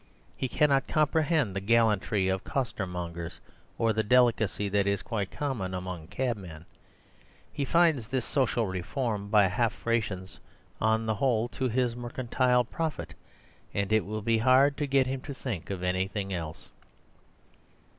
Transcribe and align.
He 0.35 0.47
cannot 0.47 0.87
comprehend 0.87 1.55
the 1.55 1.59
gallantry 1.61 2.27
of 2.27 2.43
costermongers 2.43 3.39
or 3.77 3.93
the 3.93 4.01
delicacy 4.01 4.67
that 4.67 4.87
is 4.87 5.03
quite 5.03 5.29
common 5.29 5.75
among 5.75 6.07
cabmen. 6.07 6.65
He 7.53 7.65
finds 7.65 8.07
this 8.07 8.25
social 8.25 8.65
reform 8.65 9.29
by 9.29 9.43
half 9.45 9.85
rations 9.85 10.39
on 10.81 11.05
the 11.05 11.13
whole 11.13 11.47
to 11.49 11.69
his 11.69 11.95
mercantile 11.95 12.63
profit, 12.63 13.13
and 13.75 13.93
it 13.93 14.03
will 14.03 14.23
be 14.23 14.39
hard 14.39 14.75
to 14.77 14.87
get 14.87 15.05
him 15.05 15.21
to 15.21 15.35
think 15.35 15.69
of 15.69 15.83
anything 15.83 16.33
else. 16.33 16.69